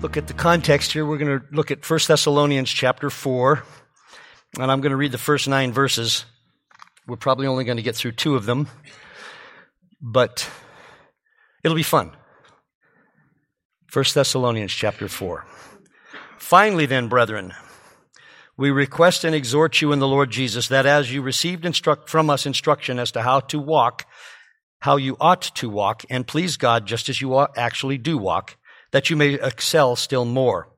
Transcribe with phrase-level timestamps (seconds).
[0.00, 1.04] look at the context here.
[1.04, 3.62] We're going to look at 1 Thessalonians chapter 4,
[4.58, 6.24] and I'm going to read the first nine verses.
[7.06, 8.68] We're probably only going to get through two of them,
[10.00, 10.48] but
[11.62, 12.12] it'll be fun.
[13.92, 15.44] 1 Thessalonians chapter 4.
[16.38, 17.52] Finally, then, brethren,
[18.56, 22.30] we request and exhort you in the Lord Jesus that as you received instruct from
[22.30, 24.06] us instruction as to how to walk,
[24.78, 28.56] how you ought to walk, and please God just as you actually do walk,
[28.90, 30.69] that you may excel still more.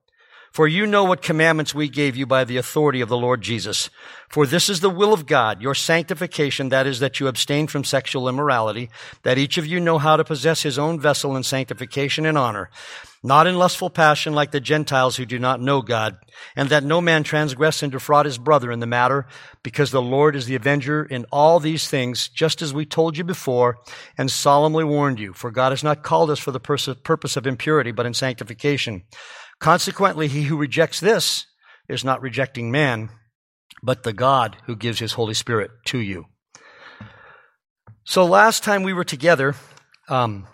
[0.53, 3.89] For you know what commandments we gave you by the authority of the Lord Jesus.
[4.29, 7.85] For this is the will of God, your sanctification, that is, that you abstain from
[7.85, 8.91] sexual immorality,
[9.23, 12.69] that each of you know how to possess his own vessel in sanctification and honor,
[13.23, 16.19] not in lustful passion like the Gentiles who do not know God,
[16.55, 19.27] and that no man transgress and defraud his brother in the matter,
[19.63, 23.25] because the Lord is the avenger in all these things, just as we told you
[23.25, 23.79] before
[24.19, 25.33] and solemnly warned you.
[25.33, 29.05] For God has not called us for the purpose of impurity, but in sanctification.
[29.63, 31.47] Consequently, he who rejects this
[31.89, 33.11] is not rejecting man,
[33.81, 36.27] but the God who gives his Holy Spirit to you.
[38.03, 39.55] So last time we were together,
[40.09, 40.49] um,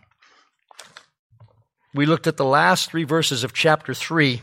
[1.94, 4.42] we looked at the last three verses of chapter 3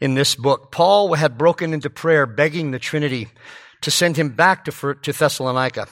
[0.00, 0.72] in this book.
[0.72, 3.28] Paul had broken into prayer, begging the Trinity
[3.82, 5.86] to send him back to, to Thessalonica.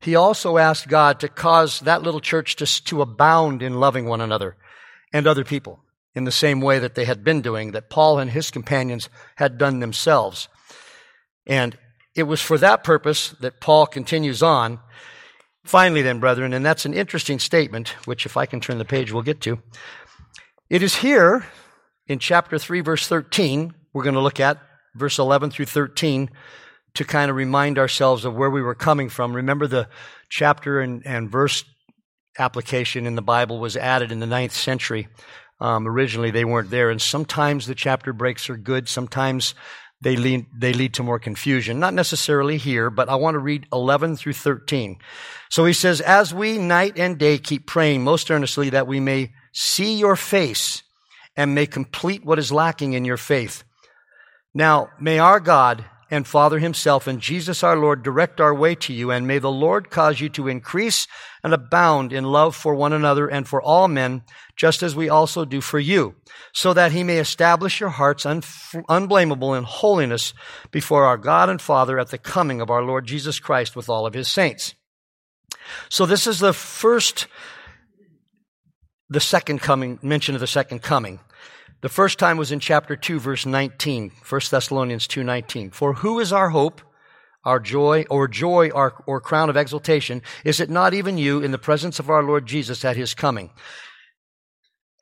[0.00, 4.22] He also asked God to cause that little church to, to abound in loving one
[4.22, 4.56] another
[5.12, 5.83] and other people
[6.14, 9.58] in the same way that they had been doing, that Paul and his companions had
[9.58, 10.48] done themselves.
[11.46, 11.76] And
[12.14, 14.78] it was for that purpose that Paul continues on.
[15.64, 19.12] Finally, then, brethren, and that's an interesting statement, which if I can turn the page,
[19.12, 19.60] we'll get to.
[20.70, 21.46] It is here
[22.06, 24.58] in chapter 3, verse 13, we're going to look at
[24.94, 26.30] verse 11 through 13
[26.94, 29.34] to kind of remind ourselves of where we were coming from.
[29.34, 29.88] Remember the
[30.28, 31.64] chapter and, and verse
[32.38, 35.08] application in the Bible was added in the ninth century.
[35.60, 36.90] Um, originally, they weren't there.
[36.90, 38.88] And sometimes the chapter breaks are good.
[38.88, 39.54] Sometimes
[40.00, 41.80] they lead, they lead to more confusion.
[41.80, 44.98] Not necessarily here, but I want to read 11 through 13.
[45.50, 49.32] So he says, As we night and day keep praying most earnestly that we may
[49.52, 50.82] see your face
[51.36, 53.64] and may complete what is lacking in your faith.
[54.52, 58.92] Now, may our God and Father himself and Jesus our Lord direct our way to
[58.92, 61.06] you, and may the Lord cause you to increase
[61.42, 64.22] and abound in love for one another and for all men,
[64.56, 66.14] just as we also do for you,
[66.52, 68.42] so that he may establish your hearts un-
[68.88, 70.32] unblameable in holiness
[70.70, 74.06] before our God and Father at the coming of our Lord Jesus Christ with all
[74.06, 74.74] of his saints.
[75.88, 77.26] So this is the first,
[79.08, 81.20] the second coming, mention of the second coming.
[81.84, 85.74] The first time was in chapter 2, verse 19, 1 Thessalonians 2.19.
[85.74, 86.80] For who is our hope,
[87.44, 90.22] our joy, or joy, our, or crown of exaltation?
[90.46, 93.50] Is it not even you in the presence of our Lord Jesus at his coming?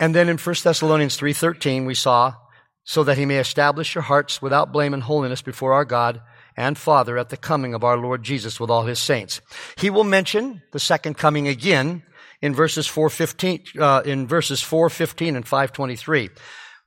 [0.01, 2.35] And then in 1 Thessalonians 3.13, we saw,
[2.83, 6.21] so that he may establish your hearts without blame and holiness before our God
[6.57, 9.41] and Father at the coming of our Lord Jesus with all his saints.
[9.79, 12.03] He will mention the second coming again
[12.41, 16.31] in verses 415, uh, in verses 415 and 523.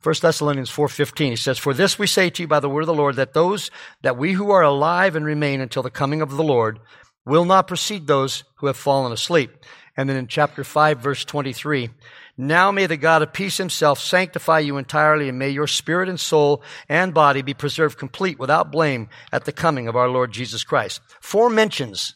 [0.05, 2.87] 1 Thessalonians 4:15 he says for this we say to you by the word of
[2.87, 3.71] the Lord that those
[4.03, 6.79] that we who are alive and remain until the coming of the Lord
[7.25, 9.51] will not precede those who have fallen asleep.
[9.97, 11.89] And then in chapter 5 verse 23
[12.37, 16.19] now may the God of peace himself sanctify you entirely and may your spirit and
[16.19, 20.63] soul and body be preserved complete without blame at the coming of our Lord Jesus
[20.63, 21.01] Christ.
[21.19, 22.13] Four mentions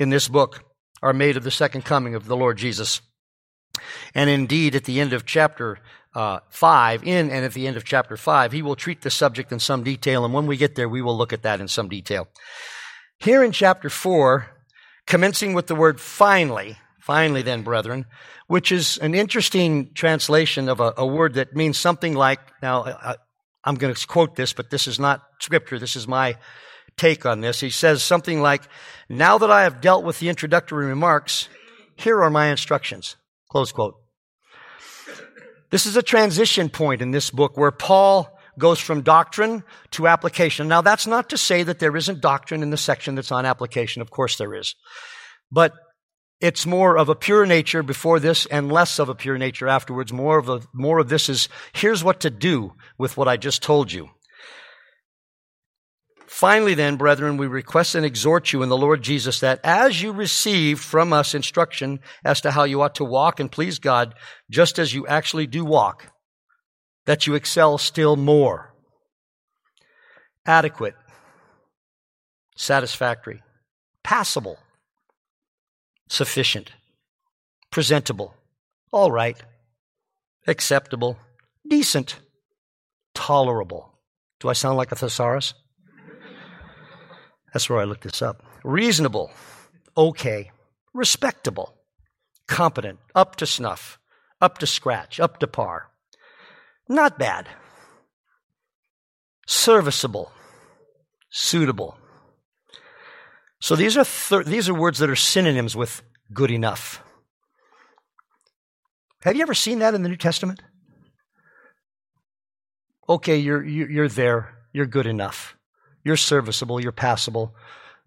[0.00, 0.64] in this book
[1.00, 3.00] are made of the second coming of the Lord Jesus.
[4.16, 5.78] And indeed, at the end of chapter
[6.14, 9.52] uh, 5, in and at the end of chapter 5, he will treat the subject
[9.52, 10.24] in some detail.
[10.24, 12.28] And when we get there, we will look at that in some detail.
[13.18, 14.46] Here in chapter 4,
[15.06, 18.06] commencing with the word finally, finally then, brethren,
[18.46, 23.16] which is an interesting translation of a, a word that means something like, now, I,
[23.64, 25.78] I'm going to quote this, but this is not scripture.
[25.78, 26.36] This is my
[26.96, 27.60] take on this.
[27.60, 28.62] He says something like,
[29.08, 31.48] now that I have dealt with the introductory remarks,
[31.96, 33.16] here are my instructions.
[33.50, 33.99] Close quote.
[35.70, 39.62] This is a transition point in this book where Paul goes from doctrine
[39.92, 40.68] to application.
[40.68, 44.02] Now, that's not to say that there isn't doctrine in the section that's on application.
[44.02, 44.74] Of course there is.
[45.50, 45.72] But
[46.40, 50.12] it's more of a pure nature before this and less of a pure nature afterwards.
[50.12, 53.62] More of a, more of this is, here's what to do with what I just
[53.62, 54.10] told you.
[56.40, 60.10] Finally, then, brethren, we request and exhort you in the Lord Jesus that as you
[60.10, 64.14] received from us instruction as to how you ought to walk and please God,
[64.50, 66.06] just as you actually do walk,
[67.04, 68.72] that you excel still more.
[70.46, 70.94] Adequate,
[72.56, 73.42] satisfactory,
[74.02, 74.56] passable,
[76.08, 76.72] sufficient,
[77.70, 78.32] presentable,
[78.90, 79.36] all right,
[80.46, 81.18] acceptable,
[81.68, 82.18] decent,
[83.14, 83.92] tolerable.
[84.40, 85.52] Do I sound like a thesaurus?
[87.52, 88.42] That's where I looked this up.
[88.64, 89.30] Reasonable,
[89.96, 90.50] okay,
[90.94, 91.74] respectable,
[92.46, 93.98] competent, up to snuff,
[94.40, 95.90] up to scratch, up to par.
[96.88, 97.48] Not bad.
[99.46, 100.32] Serviceable,
[101.30, 101.96] suitable.
[103.60, 106.02] So these are these are words that are synonyms with
[106.32, 107.02] good enough.
[109.22, 110.62] Have you ever seen that in the New Testament?
[113.08, 114.56] Okay, you're you're there.
[114.72, 115.56] You're good enough.
[116.04, 116.80] You're serviceable.
[116.80, 117.54] You're passable.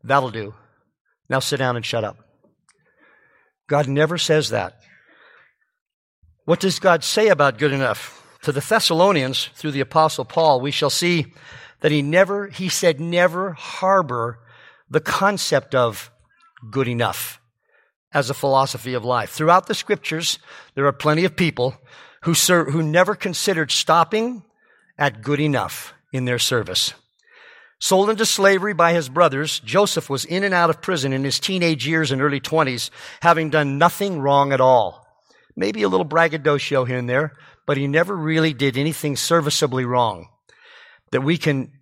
[0.04, 0.54] That'll do.
[1.30, 2.18] Now sit down and shut up.
[3.68, 4.80] God never says that.
[6.46, 8.20] What does God say about good enough?
[8.44, 11.34] To the Thessalonians, through the Apostle Paul, we shall see
[11.80, 14.40] that he never, he said, never harbor
[14.90, 16.12] the concept of
[16.70, 17.40] good enough
[18.14, 19.32] as a philosophy of life.
[19.32, 20.40] Throughout the scriptures,
[20.76, 21.76] there are plenty of people
[22.24, 24.44] who, serve, who never considered stopping
[24.98, 26.94] at good enough in their service.
[27.84, 31.38] Sold into slavery by his brothers, Joseph was in and out of prison in his
[31.38, 32.90] teenage years and early 20s,
[33.22, 35.06] having done nothing wrong at all.
[35.58, 37.34] Maybe a little braggadocio here and there,
[37.66, 40.30] but he never really did anything serviceably wrong
[41.12, 41.74] that we can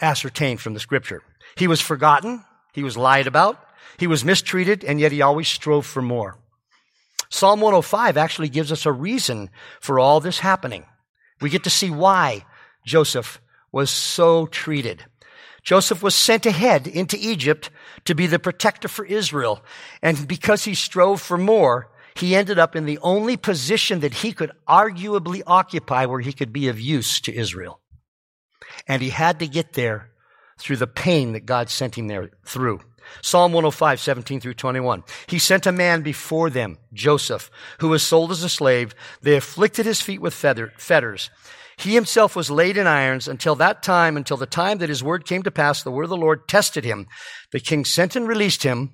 [0.00, 1.20] ascertain from the scripture.
[1.56, 3.58] He was forgotten, he was lied about,
[3.98, 6.38] he was mistreated, and yet he always strove for more.
[7.28, 9.50] Psalm 105 actually gives us a reason
[9.80, 10.86] for all this happening.
[11.40, 12.44] We get to see why
[12.86, 13.40] Joseph
[13.72, 15.06] was so treated.
[15.70, 17.70] Joseph was sent ahead into Egypt
[18.04, 19.62] to be the protector for Israel.
[20.02, 24.32] And because he strove for more, he ended up in the only position that he
[24.32, 27.78] could arguably occupy where he could be of use to Israel.
[28.88, 30.10] And he had to get there
[30.58, 32.80] through the pain that God sent him there through.
[33.22, 35.04] Psalm 105, 17 through 21.
[35.28, 38.92] He sent a man before them, Joseph, who was sold as a slave.
[39.22, 41.30] They afflicted his feet with fetters
[41.82, 45.26] he himself was laid in irons until that time, until the time that his word
[45.26, 47.06] came to pass, the word of the Lord tested him.
[47.52, 48.92] The king sent and released him,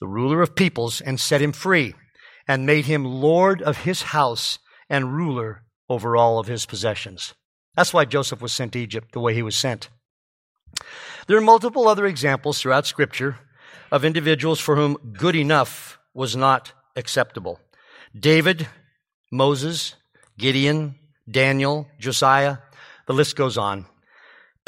[0.00, 1.94] the ruler of peoples, and set him free,
[2.46, 4.58] and made him lord of his house
[4.88, 7.34] and ruler over all of his possessions.
[7.76, 9.88] That's why Joseph was sent to Egypt the way he was sent.
[11.26, 13.36] There are multiple other examples throughout Scripture
[13.90, 17.60] of individuals for whom good enough was not acceptable.
[18.18, 18.68] David,
[19.30, 19.94] Moses,
[20.36, 20.96] Gideon,
[21.30, 22.58] Daniel, Josiah,
[23.06, 23.86] the list goes on.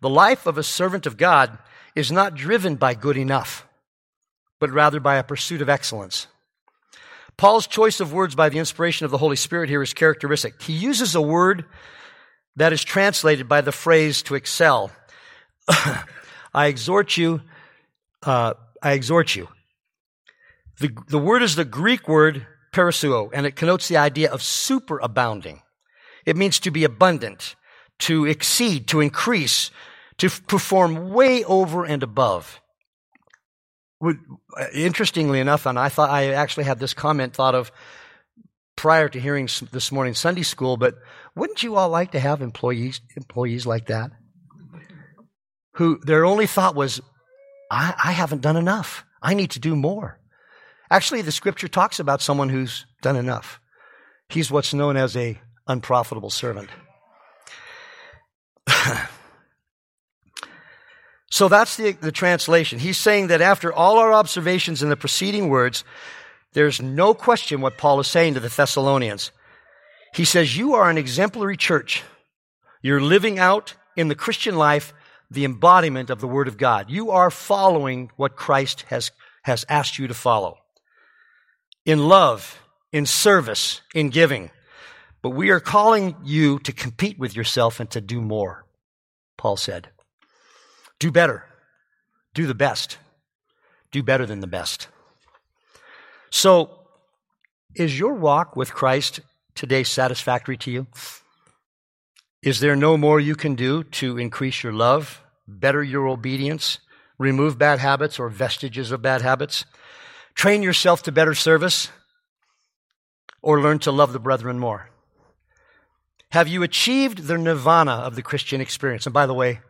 [0.00, 1.58] the life of a servant of God
[1.94, 3.66] is not driven by good enough,
[4.60, 6.26] but rather by a pursuit of excellence.
[7.36, 10.60] Paul's choice of words by the inspiration of the Holy Spirit here is characteristic.
[10.60, 11.64] He uses a word
[12.56, 14.90] that is translated by the phrase to excel.
[15.68, 17.40] I exhort you,
[18.24, 19.48] uh, I exhort you.
[20.80, 25.60] The, the word is the Greek word parasuo, and it connotes the idea of superabounding.
[26.28, 27.56] It means to be abundant,
[28.00, 29.70] to exceed, to increase,
[30.18, 32.60] to perform way over and above.
[34.04, 34.12] Uh,
[34.74, 37.72] interestingly enough, and I thought I actually had this comment thought of
[38.76, 40.96] prior to hearing this morning's Sunday school, but
[41.34, 44.10] wouldn't you all like to have employees employees like that?
[45.76, 47.00] Who their only thought was,
[47.70, 49.06] I, I haven't done enough.
[49.22, 50.20] I need to do more.
[50.90, 53.60] Actually, the scripture talks about someone who's done enough.
[54.28, 56.70] He's what's known as a unprofitable servant.
[61.30, 62.78] so that's the, the translation.
[62.78, 65.84] He's saying that after all our observations in the preceding words,
[66.54, 69.30] there's no question what Paul is saying to the Thessalonians.
[70.14, 72.02] He says, You are an exemplary church.
[72.82, 74.92] You're living out in the Christian life
[75.30, 76.90] the embodiment of the Word of God.
[76.90, 79.10] You are following what Christ has,
[79.42, 80.58] has asked you to follow
[81.84, 82.60] in love,
[82.92, 84.50] in service, in giving.
[85.22, 88.64] But we are calling you to compete with yourself and to do more,
[89.36, 89.88] Paul said.
[90.98, 91.44] Do better.
[92.34, 92.98] Do the best.
[93.90, 94.88] Do better than the best.
[96.30, 96.78] So,
[97.74, 99.20] is your walk with Christ
[99.54, 100.86] today satisfactory to you?
[102.42, 106.78] Is there no more you can do to increase your love, better your obedience,
[107.18, 109.64] remove bad habits or vestiges of bad habits,
[110.34, 111.88] train yourself to better service,
[113.42, 114.90] or learn to love the brethren more?
[116.30, 119.06] Have you achieved the nirvana of the Christian experience?
[119.06, 119.60] And by the way,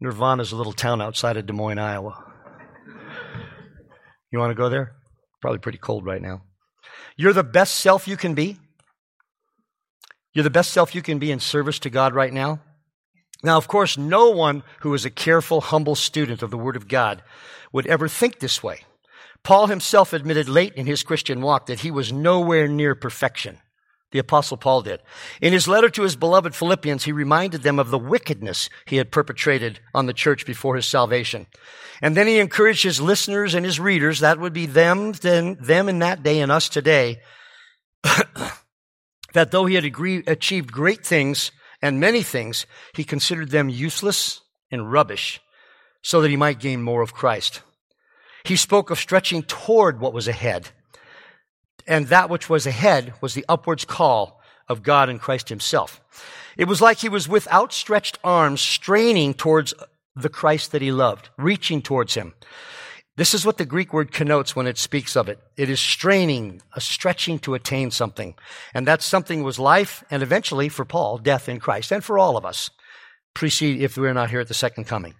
[0.00, 2.24] Nirvana is a little town outside of Des Moines, Iowa.
[4.30, 4.94] You want to go there?
[5.40, 6.42] Probably pretty cold right now.
[7.16, 8.58] You're the best self you can be.
[10.34, 12.60] You're the best self you can be in service to God right now.
[13.42, 16.86] Now, of course, no one who is a careful, humble student of the Word of
[16.86, 17.22] God
[17.72, 18.80] would ever think this way.
[19.42, 23.58] Paul himself admitted late in his Christian walk that he was nowhere near perfection.
[24.10, 25.00] The apostle Paul did.
[25.42, 29.12] In his letter to his beloved Philippians, he reminded them of the wickedness he had
[29.12, 31.46] perpetrated on the church before his salvation.
[32.00, 35.88] And then he encouraged his listeners and his readers, that would be them, then, them
[35.88, 37.20] in that day and us today,
[39.34, 41.50] that though he had agree, achieved great things
[41.82, 45.40] and many things, he considered them useless and rubbish
[46.02, 47.62] so that he might gain more of Christ.
[48.44, 50.70] He spoke of stretching toward what was ahead.
[51.88, 56.00] And that which was ahead was the upwards call of God and Christ himself.
[56.56, 59.72] It was like he was with outstretched arms straining towards
[60.14, 62.34] the Christ that he loved, reaching towards him.
[63.16, 65.40] This is what the Greek word connotes when it speaks of it.
[65.56, 68.34] It is straining, a stretching to attain something.
[68.74, 72.36] And that something was life and eventually for Paul, death in Christ and for all
[72.36, 72.70] of us.
[73.34, 75.14] Precede if we're not here at the second coming.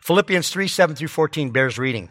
[0.00, 2.10] Philippians 3, 7 through 14 bears reading.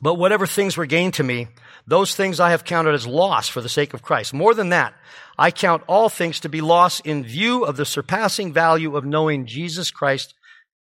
[0.00, 1.48] But whatever things were gained to me,
[1.86, 4.32] those things I have counted as loss for the sake of Christ.
[4.32, 4.94] More than that,
[5.36, 9.46] I count all things to be loss in view of the surpassing value of knowing
[9.46, 10.34] Jesus Christ,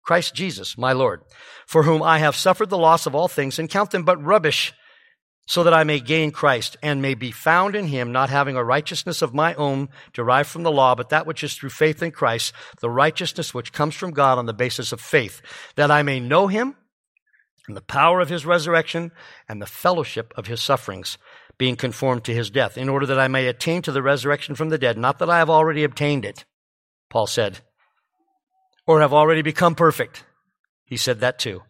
[0.02, 1.22] Christ Jesus, my Lord,
[1.66, 4.72] for whom I have suffered the loss of all things and count them but rubbish
[5.46, 8.64] so that I may gain Christ and may be found in him, not having a
[8.64, 12.12] righteousness of my own derived from the law, but that which is through faith in
[12.12, 15.42] Christ, the righteousness which comes from God on the basis of faith,
[15.74, 16.76] that I may know him
[17.66, 19.12] and the power of his resurrection
[19.48, 21.18] and the fellowship of his sufferings,
[21.58, 24.70] being conformed to his death, in order that I may attain to the resurrection from
[24.70, 26.44] the dead, not that I have already obtained it,
[27.08, 27.60] Paul said,
[28.86, 30.24] or have already become perfect.
[30.84, 31.62] He said that too.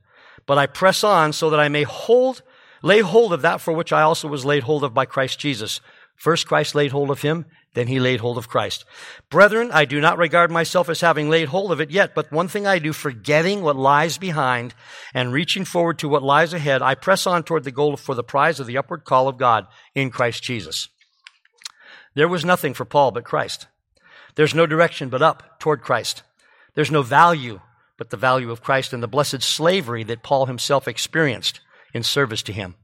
[0.47, 2.43] But I press on so that I may hold,
[2.83, 5.81] lay hold of that for which I also was laid hold of by Christ Jesus.
[6.17, 8.85] First Christ laid hold of him, then he laid hold of Christ.
[9.31, 12.49] Brethren, I do not regard myself as having laid hold of it yet, but one
[12.49, 14.75] thing I do, forgetting what lies behind
[15.15, 18.23] and reaching forward to what lies ahead, I press on toward the goal for the
[18.23, 20.89] prize of the upward call of God in Christ Jesus.
[22.15, 23.67] There was nothing for Paul but Christ.
[24.35, 26.23] There's no direction but up toward Christ.
[26.75, 27.61] There's no value
[27.97, 31.61] but the value of Christ and the blessed slavery that Paul himself experienced
[31.95, 32.75] in service to him.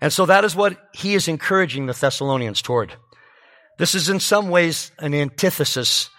[0.00, 2.94] And so that is what he is encouraging the Thessalonians toward.
[3.78, 6.10] This is in some ways an antithesis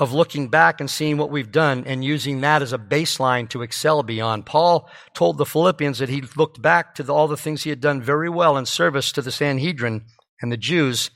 [0.00, 3.62] of looking back and seeing what we've done and using that as a baseline to
[3.62, 4.46] excel beyond.
[4.46, 7.80] Paul told the Philippians that he looked back to the, all the things he had
[7.80, 10.04] done very well in service to the Sanhedrin
[10.40, 11.10] and the Jews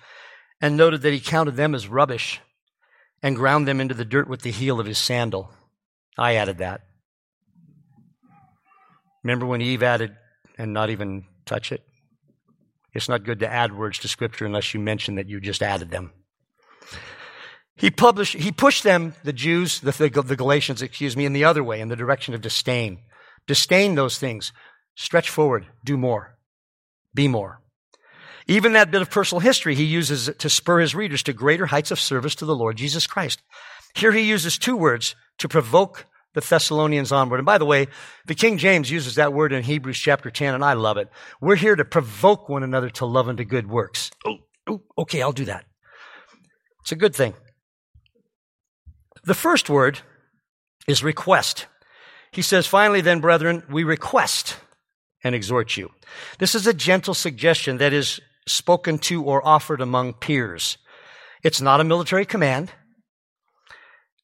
[0.60, 2.40] and noted that he counted them as rubbish
[3.22, 5.50] and ground them into the dirt with the heel of his sandal.
[6.18, 6.82] I added that.
[9.22, 10.14] Remember when Eve added
[10.58, 11.82] and not even touch it?
[12.94, 15.90] It's not good to add words to scripture unless you mention that you just added
[15.90, 16.12] them.
[17.76, 21.64] He published, he pushed them, the Jews, the, the, Galatians, excuse me, in the other
[21.64, 23.00] way, in the direction of disdain.
[23.48, 24.52] Disdain those things.
[24.94, 25.66] Stretch forward.
[25.84, 26.38] Do more.
[27.12, 27.60] Be more.
[28.46, 31.90] Even that bit of personal history he uses to spur his readers to greater heights
[31.90, 33.42] of service to the Lord Jesus Christ.
[33.94, 37.38] Here he uses two words to provoke the Thessalonians onward.
[37.38, 37.88] And by the way,
[38.26, 41.08] the King James uses that word in Hebrews chapter 10, and I love it.
[41.40, 44.10] We're here to provoke one another to love and to good works.
[44.26, 44.36] Oh,
[44.68, 45.64] oh, okay, I'll do that.
[46.82, 47.34] It's a good thing.
[49.24, 50.00] The first word
[50.86, 51.66] is request.
[52.30, 54.58] He says, finally, then, brethren, we request
[55.22, 55.90] and exhort you.
[56.38, 60.76] This is a gentle suggestion that is spoken to or offered among peers.
[61.42, 62.72] It's not a military command.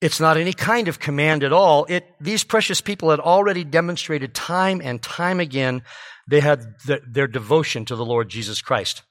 [0.01, 1.85] It's not any kind of command at all.
[1.89, 5.83] It, these precious people had already demonstrated time and time again
[6.27, 9.03] they had the, their devotion to the Lord Jesus Christ.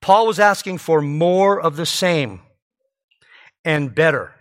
[0.00, 2.40] Paul was asking for more of the same
[3.64, 4.34] and better.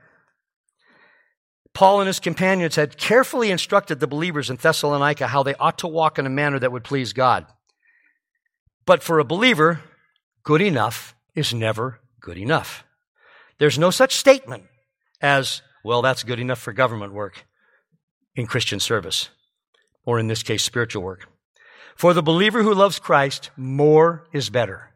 [1.74, 5.88] Paul and his companions had carefully instructed the believers in Thessalonica how they ought to
[5.88, 7.46] walk in a manner that would please God.
[8.86, 9.82] But for a believer,
[10.44, 12.84] good enough is never good enough.
[13.60, 14.66] There's no such statement
[15.22, 17.46] as well, that's good enough for government work
[18.36, 19.30] in Christian service,
[20.06, 21.28] or in this case, spiritual work.
[21.96, 24.92] For the believer who loves Christ, more is better.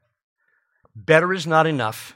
[0.96, 2.16] Better is not enough.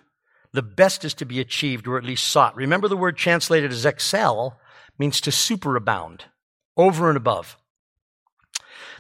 [0.53, 2.55] The best is to be achieved or at least sought.
[2.55, 4.59] Remember the word translated as excel
[4.97, 6.21] means to superabound,
[6.75, 7.57] over and above.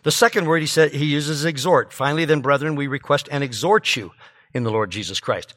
[0.03, 1.93] The second word he said he uses exhort.
[1.93, 4.11] Finally, then, brethren, we request and exhort you
[4.53, 5.53] in the Lord Jesus Christ.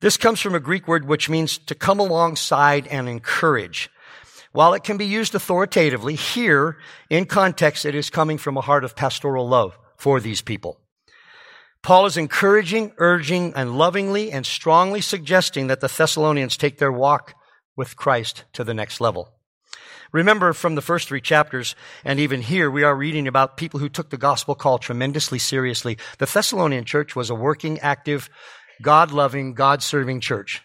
[0.00, 3.90] This comes from a Greek word which means to come alongside and encourage.
[4.52, 6.78] While it can be used authoritatively, here,
[7.08, 10.80] in context, it is coming from a heart of pastoral love for these people.
[11.82, 17.34] Paul is encouraging, urging, and lovingly and strongly suggesting that the Thessalonians take their walk
[17.76, 19.32] with Christ to the next level.
[20.12, 23.88] Remember from the first three chapters, and even here, we are reading about people who
[23.88, 25.98] took the gospel call tremendously seriously.
[26.18, 28.28] The Thessalonian church was a working, active,
[28.82, 30.62] God loving, God serving church.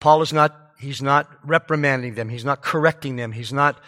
[0.00, 2.28] Paul is not, he's not reprimanding them.
[2.28, 3.32] He's not correcting them.
[3.32, 3.80] He's not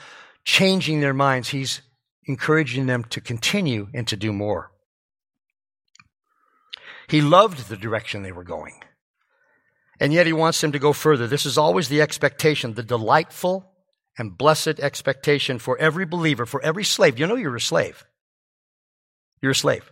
[0.45, 1.51] changing their minds.
[1.51, 1.83] He's
[2.27, 4.71] encouraging them to continue and to do more.
[7.09, 8.81] He loved the direction they were going.
[10.01, 11.27] And yet he wants them to go further.
[11.27, 13.73] This is always the expectation, the delightful
[14.19, 17.19] and blessed expectation for every believer, for every slave.
[17.19, 18.05] You know you're a slave.
[19.41, 19.91] You're a slave.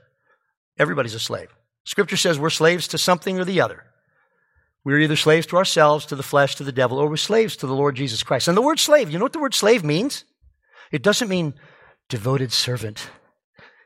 [0.79, 1.55] Everybody's a slave.
[1.85, 3.85] Scripture says we're slaves to something or the other.
[4.85, 7.67] We're either slaves to ourselves, to the flesh, to the devil, or we're slaves to
[7.67, 8.49] the Lord Jesus Christ.
[8.49, 10.25] And the word slave, you know what the word slave means?
[10.93, 11.55] It doesn't mean
[12.09, 13.09] devoted servant.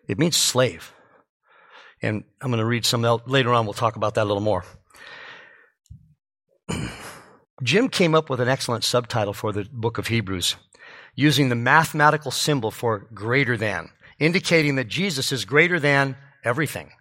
[0.09, 0.93] It means slave.
[2.03, 3.65] And I'm going to read some later on.
[3.65, 4.65] We'll talk about that a little more.
[7.63, 10.57] Jim came up with an excellent subtitle for the book of Hebrews
[11.15, 13.91] using the mathematical symbol for greater than,
[14.21, 16.93] indicating that Jesus is greater than everything.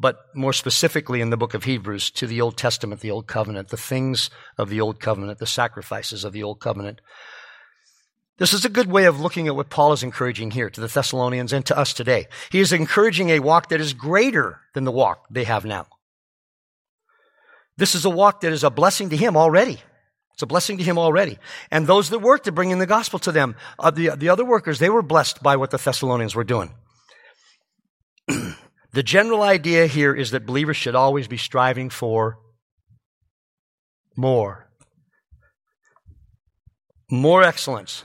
[0.00, 3.68] But more specifically in the book of Hebrews to the Old Testament, the Old Covenant,
[3.68, 7.00] the things of the Old Covenant, the sacrifices of the Old Covenant.
[8.38, 10.86] This is a good way of looking at what Paul is encouraging here to the
[10.86, 12.28] Thessalonians and to us today.
[12.50, 15.86] He is encouraging a walk that is greater than the walk they have now.
[17.76, 19.80] This is a walk that is a blessing to him already.
[20.34, 21.38] It's a blessing to him already.
[21.72, 24.44] And those that worked to bring in the gospel to them, uh, the, the other
[24.44, 26.70] workers, they were blessed by what the Thessalonians were doing.
[28.98, 32.40] The general idea here is that believers should always be striving for
[34.16, 34.68] more.
[37.08, 38.02] More excellence,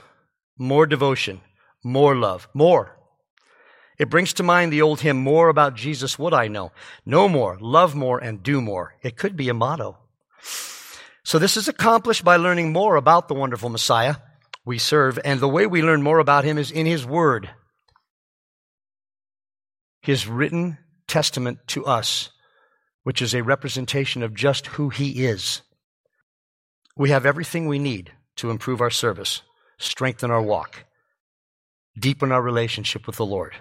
[0.56, 1.40] more devotion,
[1.82, 2.96] more love, more.
[3.98, 6.70] It brings to mind the old hymn, More about Jesus would I know.
[7.04, 8.94] Know more, love more, and do more.
[9.02, 9.98] It could be a motto.
[11.24, 14.14] So this is accomplished by learning more about the wonderful Messiah
[14.64, 17.50] we serve, and the way we learn more about him is in his word.
[20.00, 22.30] His written testament to us,
[23.02, 25.62] which is a representation of just who he is.
[26.96, 29.42] We have everything we need to improve our service,
[29.78, 30.84] strengthen our walk,
[31.98, 33.54] deepen our relationship with the Lord.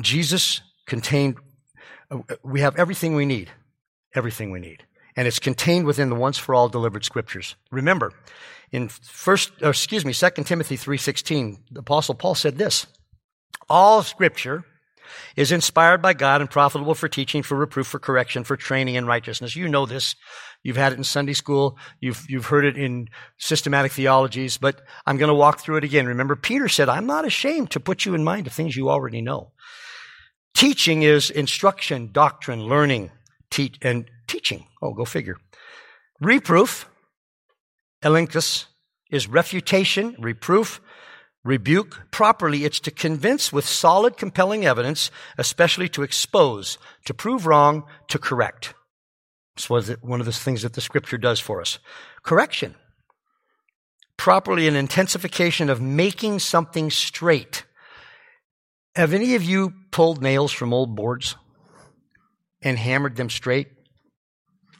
[0.00, 1.36] Jesus contained,
[2.42, 3.50] we have everything we need.
[4.14, 4.84] Everything we need.
[5.16, 7.56] And it's contained within the once for all delivered scriptures.
[7.70, 8.12] Remember,
[8.70, 12.86] in first, excuse me, 2 Timothy 3.16, the apostle Paul said this,
[13.68, 14.64] all scripture
[15.36, 19.06] is inspired by God and profitable for teaching, for reproof, for correction, for training in
[19.06, 19.56] righteousness.
[19.56, 20.14] You know this.
[20.62, 21.78] You've had it in Sunday school.
[22.00, 26.06] You've, you've heard it in systematic theologies, but I'm going to walk through it again.
[26.06, 29.22] Remember, Peter said, I'm not ashamed to put you in mind of things you already
[29.22, 29.52] know.
[30.54, 33.10] Teaching is instruction, doctrine, learning,
[33.50, 34.66] teach, and teaching.
[34.82, 35.36] Oh, go figure.
[36.20, 36.88] Reproof,
[38.02, 38.66] elenchus,
[39.10, 40.80] is refutation, reproof,
[41.46, 42.10] rebuke.
[42.10, 48.18] Properly, it's to convince with solid, compelling evidence, especially to expose, to prove wrong, to
[48.18, 48.74] correct.
[49.56, 51.78] This was one of the things that the scripture does for us.
[52.22, 52.74] Correction.
[54.18, 57.64] Properly, an intensification of making something straight.
[58.94, 61.36] Have any of you pulled nails from old boards
[62.62, 63.68] and hammered them straight?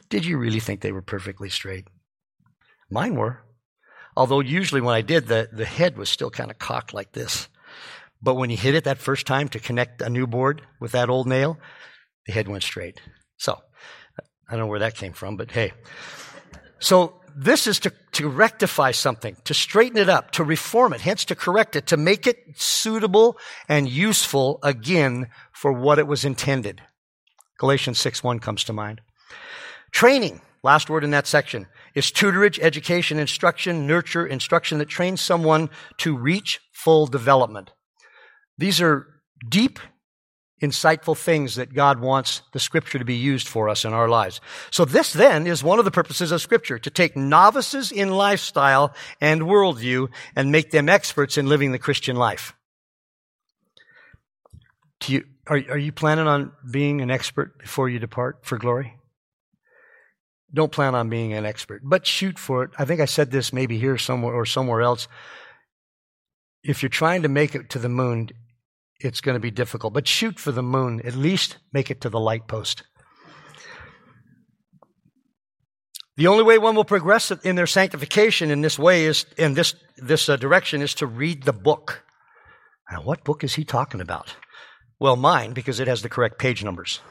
[0.09, 1.87] Did you really think they were perfectly straight?
[2.89, 3.43] Mine were.
[4.17, 7.47] Although usually when I did, the, the head was still kind of cocked like this.
[8.19, 11.07] But when you hit it that first time to connect a new board with that
[11.07, 11.59] old nail,
[12.25, 12.99] the head went straight.
[13.37, 13.59] So,
[14.49, 15.71] I don't know where that came from, but hey.
[16.79, 21.23] So, this is to, to rectify something, to straighten it up, to reform it, hence
[21.25, 23.37] to correct it, to make it suitable
[23.69, 26.81] and useful again for what it was intended.
[27.59, 28.99] Galatians 6 1 comes to mind.
[29.91, 35.67] Training, last word in that section, is tutorage, education, instruction, nurture, instruction that trains someone
[35.97, 37.71] to reach full development.
[38.55, 39.07] These are
[39.49, 39.79] deep
[40.61, 44.41] insightful things that God wants the scripture to be used for us in our lives.
[44.69, 48.93] So this then is one of the purposes of scripture, to take novices in lifestyle
[49.19, 52.53] and worldview and make them experts in living the Christian life.
[55.07, 58.96] You, are, are you planning on being an expert before you depart for glory?
[60.53, 62.71] Don't plan on being an expert, but shoot for it.
[62.77, 65.07] I think I said this maybe here somewhere or somewhere else.
[66.63, 68.29] If you're trying to make it to the moon,
[68.99, 69.93] it's going to be difficult.
[69.93, 71.01] But shoot for the moon.
[71.03, 72.83] At least make it to the light post.
[76.15, 79.75] The only way one will progress in their sanctification in this way is, in this,
[79.97, 82.03] this uh, direction is to read the book.
[82.91, 84.35] Now, what book is he talking about?
[84.99, 87.01] Well, mine, because it has the correct page numbers.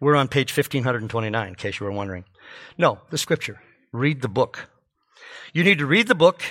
[0.00, 2.24] We're on page 1529, in case you were wondering.
[2.76, 3.60] No, the scripture.
[3.92, 4.68] Read the book.
[5.52, 6.42] You need to read the book,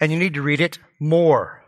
[0.00, 1.62] and you need to read it more.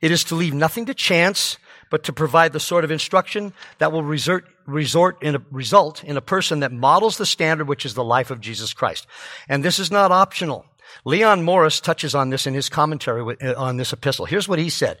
[0.00, 1.56] It is to leave nothing to chance,
[1.90, 6.16] but to provide the sort of instruction that will resort, resort in a, result in
[6.16, 9.06] a person that models the standard, which is the life of Jesus Christ.
[9.48, 10.66] And this is not optional.
[11.04, 14.26] Leon Morris touches on this in his commentary uh, on this epistle.
[14.26, 15.00] Here's what he said.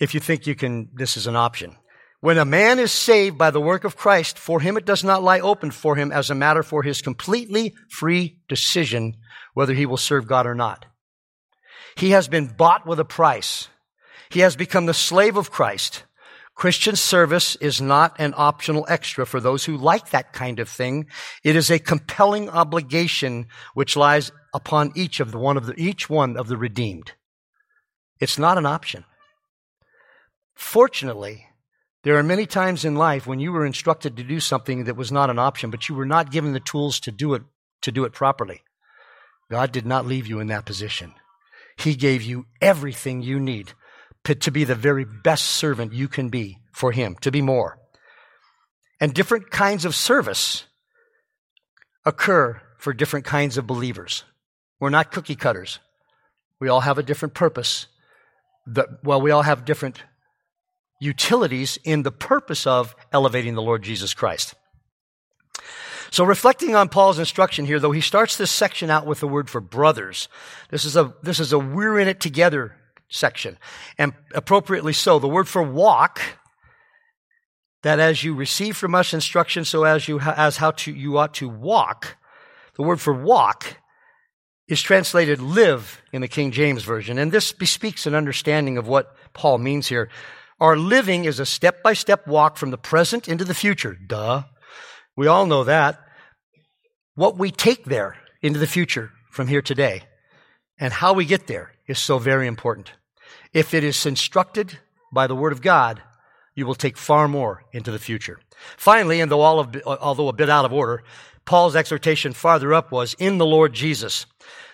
[0.00, 1.76] If you think you can, this is an option.
[2.22, 5.24] When a man is saved by the work of Christ, for him it does not
[5.24, 9.16] lie open for him as a matter for his completely free decision
[9.54, 10.86] whether he will serve God or not.
[11.96, 13.66] He has been bought with a price.
[14.30, 16.04] He has become the slave of Christ.
[16.54, 21.08] Christian service is not an optional extra for those who like that kind of thing.
[21.42, 26.08] It is a compelling obligation which lies upon each of the one of the, each
[26.08, 27.14] one of the redeemed.
[28.20, 29.04] It's not an option.
[30.54, 31.48] Fortunately,
[32.04, 35.12] there are many times in life when you were instructed to do something that was
[35.12, 37.42] not an option, but you were not given the tools to do it
[37.82, 38.62] to do it properly.
[39.50, 41.14] God did not leave you in that position.
[41.76, 43.72] He gave you everything you need
[44.24, 47.78] to be the very best servant you can be for Him, to be more.
[49.00, 50.64] And different kinds of service
[52.04, 54.24] occur for different kinds of believers.
[54.78, 55.80] We're not cookie cutters.
[56.60, 57.86] We all have a different purpose.
[59.02, 60.02] well, we all have different
[61.02, 64.54] utilities in the purpose of elevating the Lord Jesus Christ.
[66.12, 69.50] So reflecting on Paul's instruction here, though, he starts this section out with the word
[69.50, 70.28] for brothers.
[70.70, 72.76] This is a, this is a we're in it together
[73.08, 73.58] section.
[73.98, 75.18] And appropriately so.
[75.18, 76.20] The word for walk,
[77.82, 81.34] that as you receive from us instruction, so as you, as how to, you ought
[81.34, 82.16] to walk.
[82.76, 83.78] The word for walk
[84.68, 87.18] is translated live in the King James Version.
[87.18, 90.08] And this bespeaks an understanding of what Paul means here.
[90.62, 93.96] Our living is a step by step walk from the present into the future.
[93.96, 94.44] Duh.
[95.16, 95.98] We all know that.
[97.16, 100.04] What we take there into the future from here today
[100.78, 102.92] and how we get there is so very important.
[103.52, 104.78] If it is instructed
[105.12, 106.00] by the Word of God,
[106.54, 108.38] you will take far more into the future.
[108.76, 111.02] Finally, and though all of, although a bit out of order,
[111.44, 114.26] Paul's exhortation farther up was in the Lord Jesus.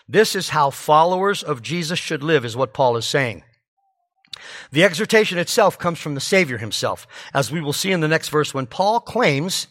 [0.07, 3.43] This is how followers of Jesus should live, is what Paul is saying.
[4.71, 8.29] The exhortation itself comes from the Savior himself, as we will see in the next
[8.29, 9.69] verse when Paul claims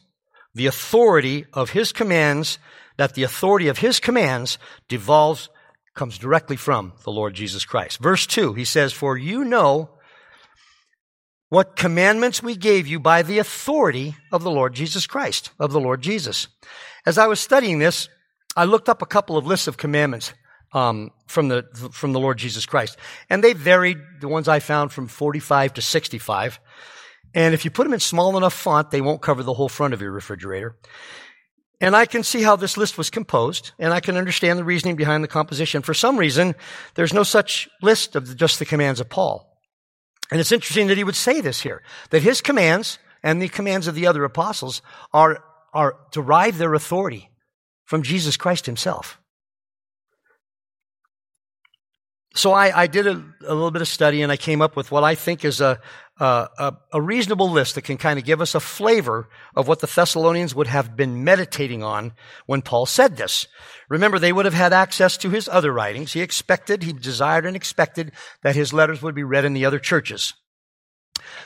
[0.53, 2.59] the authority of his commands,
[2.97, 5.49] that the authority of his commands devolves,
[5.93, 7.99] comes directly from the Lord Jesus Christ.
[7.99, 9.91] Verse 2, he says, For you know
[11.49, 15.79] what commandments we gave you by the authority of the Lord Jesus Christ, of the
[15.79, 16.47] Lord Jesus.
[17.05, 18.09] As I was studying this,
[18.55, 20.33] I looked up a couple of lists of commandments
[20.73, 22.97] um, from the from the Lord Jesus Christ,
[23.29, 23.97] and they varied.
[24.19, 26.59] The ones I found from 45 to 65.
[27.33, 29.93] And if you put them in small enough font, they won't cover the whole front
[29.93, 30.75] of your refrigerator.
[31.79, 34.95] And I can see how this list was composed, and I can understand the reasoning
[34.95, 35.83] behind the composition.
[35.83, 36.55] For some reason,
[36.95, 39.47] there's no such list of just the commands of Paul.
[40.31, 43.87] And it's interesting that he would say this here, that his commands and the commands
[43.87, 44.81] of the other apostles
[45.13, 47.29] are, are derive their authority
[47.85, 49.19] from Jesus Christ himself.
[52.37, 54.91] So I, I did a, a, little bit of study and I came up with
[54.91, 55.79] what I think is a,
[56.19, 59.87] a, a reasonable list that can kind of give us a flavor of what the
[59.87, 62.13] Thessalonians would have been meditating on
[62.45, 63.47] when Paul said this.
[63.89, 66.13] Remember, they would have had access to his other writings.
[66.13, 68.11] He expected, he desired and expected
[68.43, 70.35] that his letters would be read in the other churches.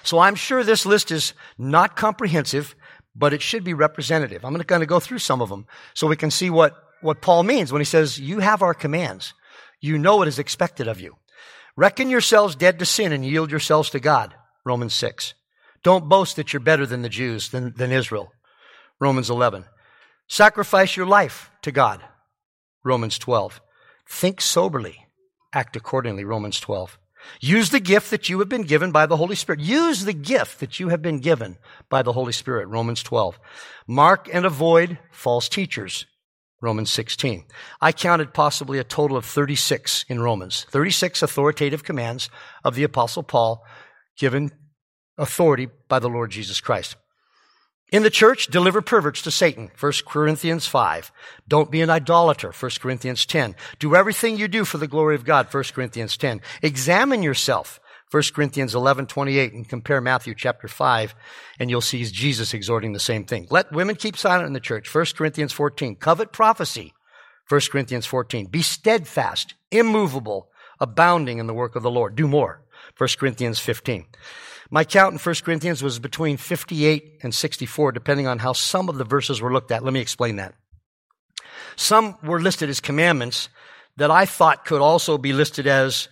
[0.03, 2.75] So I'm sure this list is not comprehensive,
[3.15, 4.43] but it should be representative.
[4.43, 7.43] I'm going to go through some of them so we can see what, what Paul
[7.43, 9.33] means when he says, you have our commands.
[9.81, 11.17] You know what is expected of you.
[11.75, 14.35] Reckon yourselves dead to sin and yield yourselves to God.
[14.63, 15.33] Romans 6.
[15.83, 18.31] Don't boast that you're better than the Jews, than, than Israel.
[18.99, 19.65] Romans 11.
[20.27, 22.01] Sacrifice your life to God.
[22.83, 23.59] Romans 12.
[24.07, 25.07] Think soberly.
[25.53, 26.23] Act accordingly.
[26.23, 26.99] Romans 12.
[27.39, 29.59] Use the gift that you have been given by the Holy Spirit.
[29.59, 31.57] Use the gift that you have been given
[31.89, 32.67] by the Holy Spirit.
[32.67, 33.39] Romans 12.
[33.87, 36.05] Mark and avoid false teachers.
[36.61, 37.43] Romans 16.
[37.81, 40.65] I counted possibly a total of 36 in Romans.
[40.69, 42.29] 36 authoritative commands
[42.63, 43.65] of the apostle Paul
[44.15, 44.51] given
[45.17, 46.95] authority by the Lord Jesus Christ.
[47.91, 49.69] In the church, deliver perverts to Satan.
[49.77, 51.11] 1 Corinthians 5.
[51.47, 52.53] Don't be an idolater.
[52.57, 53.55] 1 Corinthians 10.
[53.79, 55.53] Do everything you do for the glory of God.
[55.53, 56.39] 1 Corinthians 10.
[56.61, 57.81] Examine yourself.
[58.11, 61.15] 1 Corinthians 11, 28 and compare Matthew chapter 5
[61.59, 63.47] and you'll see Jesus exhorting the same thing.
[63.49, 64.93] Let women keep silent in the church.
[64.93, 65.95] 1 Corinthians 14.
[65.95, 66.93] Covet prophecy.
[67.47, 68.47] 1 Corinthians 14.
[68.47, 72.15] Be steadfast, immovable, abounding in the work of the Lord.
[72.15, 72.61] Do more.
[72.97, 74.05] 1 Corinthians 15.
[74.69, 78.97] My count in 1 Corinthians was between 58 and 64, depending on how some of
[78.97, 79.83] the verses were looked at.
[79.83, 80.53] Let me explain that.
[81.75, 83.49] Some were listed as commandments
[83.97, 86.07] that I thought could also be listed as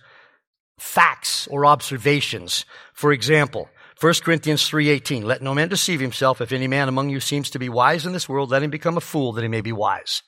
[0.80, 2.64] facts or observations.
[2.94, 3.68] For example,
[4.00, 7.58] 1 Corinthians 3:18 Let no man deceive himself if any man among you seems to
[7.58, 10.22] be wise in this world let him become a fool that he may be wise.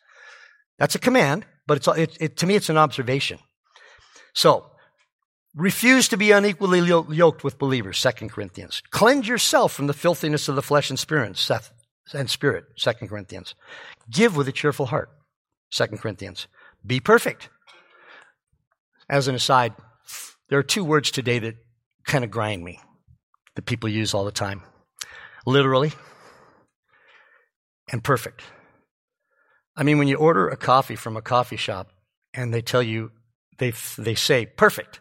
[0.78, 3.38] That's a command, but it's it, it, to me it's an observation.
[4.34, 4.70] So,
[5.54, 8.82] refuse to be unequally yoked with believers 2 Corinthians.
[8.90, 11.72] Cleanse yourself from the filthiness of the flesh and spirit Seth,
[12.12, 13.54] and spirit 2 Corinthians.
[14.10, 15.08] Give with a cheerful heart
[15.70, 16.46] 2 Corinthians.
[16.84, 17.48] Be perfect.
[19.08, 19.74] As an aside,
[20.52, 21.56] there are two words today that
[22.04, 22.78] kind of grind me
[23.54, 24.62] that people use all the time
[25.46, 25.94] literally
[27.90, 28.42] and perfect.
[29.74, 31.88] I mean, when you order a coffee from a coffee shop
[32.34, 33.12] and they tell you,
[33.56, 35.00] they, they say perfect,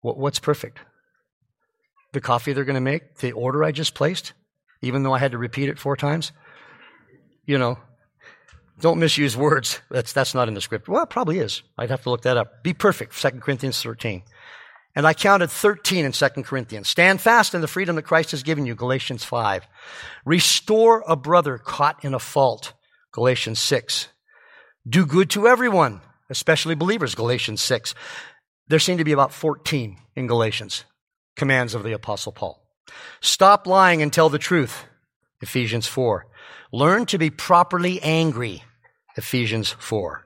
[0.00, 0.78] what's perfect?
[2.14, 4.32] The coffee they're going to make, the order I just placed,
[4.80, 6.32] even though I had to repeat it four times?
[7.44, 7.76] You know,
[8.80, 9.80] don't misuse words.
[9.90, 10.88] That's, that's not in the script.
[10.88, 11.62] Well, it probably is.
[11.76, 12.62] I'd have to look that up.
[12.62, 14.22] Be perfect, 2 Corinthians 13.
[14.98, 16.88] And I counted 13 in 2 Corinthians.
[16.88, 19.64] Stand fast in the freedom that Christ has given you, Galatians 5.
[20.24, 22.72] Restore a brother caught in a fault,
[23.12, 24.08] Galatians 6.
[24.88, 27.94] Do good to everyone, especially believers, Galatians 6.
[28.66, 30.84] There seem to be about 14 in Galatians,
[31.36, 32.60] commands of the Apostle Paul.
[33.20, 34.84] Stop lying and tell the truth,
[35.40, 36.26] Ephesians 4.
[36.72, 38.64] Learn to be properly angry,
[39.16, 40.24] Ephesians 4.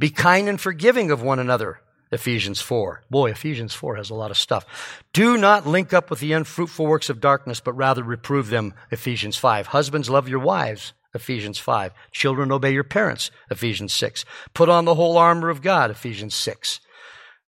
[0.00, 1.78] Be kind and forgiving of one another,
[2.12, 3.04] Ephesians 4.
[3.10, 5.02] Boy, Ephesians 4 has a lot of stuff.
[5.14, 9.36] Do not link up with the unfruitful works of darkness, but rather reprove them, Ephesians
[9.36, 9.68] 5.
[9.68, 11.92] Husbands, love your wives, Ephesians 5.
[12.12, 14.26] Children, obey your parents, Ephesians 6.
[14.52, 16.80] Put on the whole armor of God, Ephesians 6.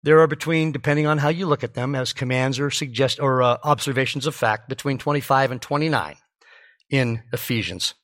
[0.04, 3.41] There are between, depending on how you look at them, as commands or suggest or
[3.41, 6.15] uh, observations of fact, between 25 and 29
[6.89, 7.96] in Ephesians.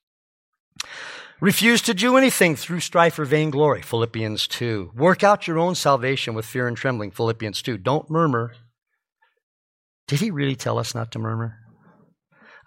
[1.41, 4.91] Refuse to do anything through strife or vainglory, Philippians 2.
[4.95, 7.79] Work out your own salvation with fear and trembling, Philippians 2.
[7.79, 8.53] Don't murmur.
[10.07, 11.57] Did he really tell us not to murmur?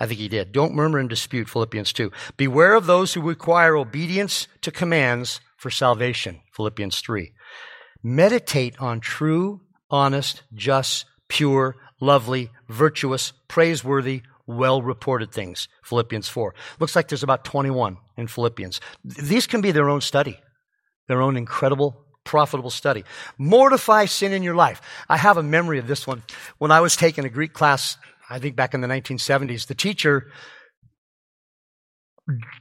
[0.00, 0.50] I think he did.
[0.50, 2.10] Don't murmur and dispute, Philippians 2.
[2.36, 7.32] Beware of those who require obedience to commands for salvation, Philippians 3.
[8.02, 15.68] Meditate on true, honest, just, pure, lovely, virtuous, praiseworthy, well reported things.
[15.84, 16.56] Philippians 4.
[16.80, 18.80] Looks like there's about 21 in Philippians.
[19.04, 20.38] These can be their own study,
[21.08, 23.04] their own incredible, profitable study.
[23.38, 24.80] Mortify sin in your life.
[25.08, 26.22] I have a memory of this one.
[26.58, 27.96] When I was taking a Greek class,
[28.28, 30.30] I think back in the 1970s, the teacher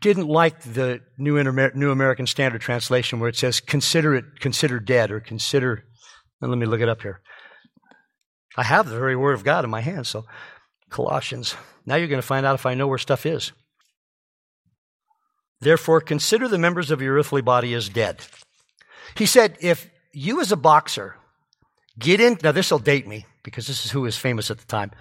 [0.02, 1.42] didn't like the New,
[1.74, 5.86] New American Standard Translation where it says consider it consider dead or consider
[6.42, 7.22] and let me look it up here.
[8.58, 10.26] I have the very word of God in my hand, so
[10.90, 11.56] Colossians.
[11.86, 13.54] Now you're going to find out if I know where stuff is.
[15.64, 18.22] Therefore, consider the members of your earthly body as dead.
[19.16, 21.16] He said, if you as a boxer
[21.98, 24.66] get in, now this will date me because this is who was famous at the
[24.66, 24.92] time.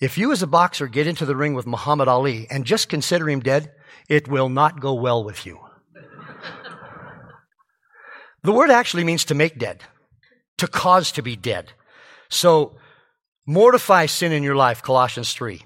[0.00, 3.28] If you as a boxer get into the ring with Muhammad Ali and just consider
[3.28, 3.72] him dead,
[4.08, 5.58] it will not go well with you.
[8.42, 9.82] the word actually means to make dead,
[10.58, 11.72] to cause to be dead.
[12.28, 12.76] So
[13.48, 15.62] Mortify sin in your life, Colossians 3.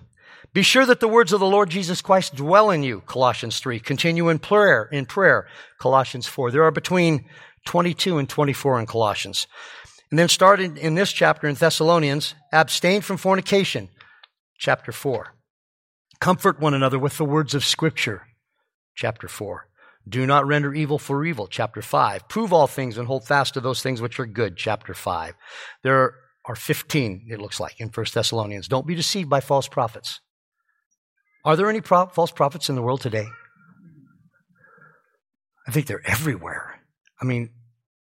[0.54, 3.80] Be sure that the words of the Lord Jesus Christ dwell in you, Colossians 3.
[3.80, 5.46] Continue in prayer, in prayer,
[5.78, 6.50] Colossians 4.
[6.50, 7.24] There are between
[7.66, 9.46] 22 and 24 in Colossians.
[10.10, 13.88] And then starting in this chapter in Thessalonians, abstain from fornication,
[14.58, 15.34] chapter 4.
[16.20, 18.26] Comfort one another with the words of Scripture,
[18.94, 19.66] chapter 4.
[20.06, 22.28] Do not render evil for evil, chapter 5.
[22.28, 25.34] Prove all things and hold fast to those things which are good, chapter 5.
[25.82, 28.68] There are are 15, it looks like, in 1 Thessalonians.
[28.68, 30.20] Don't be deceived by false prophets.
[31.44, 33.26] Are there any pro- false prophets in the world today?
[35.66, 36.80] I think they're everywhere.
[37.20, 37.50] I mean,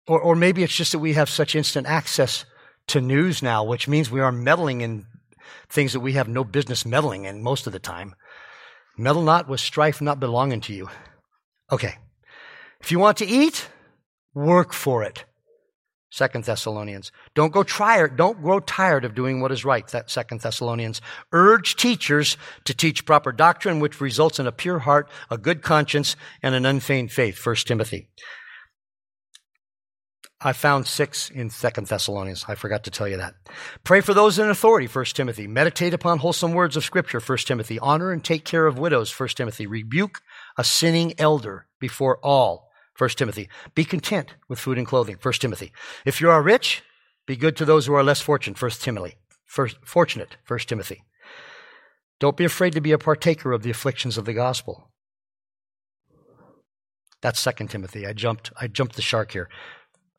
[0.08, 2.46] or, or maybe it's just that we have such instant access
[2.88, 5.06] to news now, which means we are meddling in
[5.70, 8.16] things that we have no business meddling in most of the time.
[8.98, 10.90] Meddle not with strife not belonging to you.
[11.72, 11.96] Okay.
[12.82, 13.68] If you want to eat,
[14.34, 15.26] work for it.
[16.12, 17.12] Second Thessalonians.
[17.34, 19.88] Don't go tired, don't grow tired of doing what is right.
[19.88, 21.02] That Second Thessalonians.
[21.32, 26.16] Urge teachers to teach proper doctrine, which results in a pure heart, a good conscience,
[26.44, 27.38] and an unfeigned faith.
[27.38, 28.10] First Timothy.
[30.44, 32.46] I found six in Second Thessalonians.
[32.48, 33.36] I forgot to tell you that.
[33.84, 35.46] Pray for those in authority, First Timothy.
[35.48, 37.78] Meditate upon wholesome words of Scripture, First Timothy.
[37.78, 39.68] Honor and take care of widows, First Timothy.
[39.68, 40.20] Rebuke
[40.58, 42.71] a sinning elder before all,
[43.02, 43.50] First Timothy.
[43.74, 45.72] Be content with food and clothing, First Timothy.
[46.06, 46.84] If you are rich,
[47.26, 49.16] be good to those who are less fortunate, First Timothy.
[49.44, 51.02] First, fortunate, First Timothy.
[52.20, 54.92] Don't be afraid to be a partaker of the afflictions of the gospel.
[57.24, 58.06] That's Second Timothy.
[58.06, 59.50] I jumped, I jumped the shark here.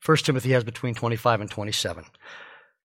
[0.05, 2.05] 1 Timothy has between 25 and 27.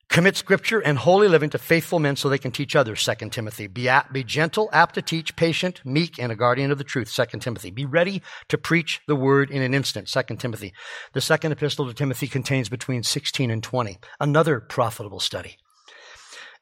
[0.09, 3.67] Commit scripture and holy living to faithful men so they can teach others, 2 Timothy.
[3.67, 7.13] Be, apt, be gentle, apt to teach, patient, meek, and a guardian of the truth,
[7.13, 7.71] 2 Timothy.
[7.71, 10.73] Be ready to preach the word in an instant, 2 Timothy.
[11.13, 13.97] The second epistle to Timothy contains between 16 and 20.
[14.19, 15.57] Another profitable study.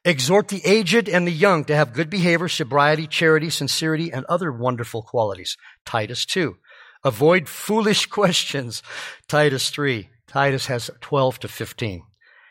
[0.04, 4.52] Exhort the aged and the young to have good behavior, sobriety, charity, sincerity, and other
[4.52, 5.56] wonderful qualities.
[5.86, 6.56] Titus 2.
[7.04, 8.82] Avoid foolish questions.
[9.28, 10.08] Titus 3.
[10.26, 12.02] Titus has 12 to 15.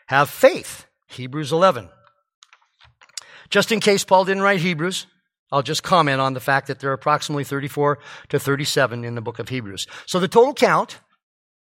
[0.06, 0.86] Have faith.
[1.08, 1.88] Hebrews 11.
[3.50, 5.06] Just in case Paul didn't write Hebrews,
[5.52, 7.98] I'll just comment on the fact that there are approximately 34
[8.30, 9.86] to 37 in the book of Hebrews.
[10.06, 10.98] So the total count,